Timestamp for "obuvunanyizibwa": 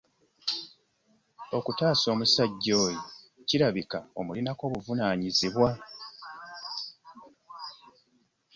4.67-5.69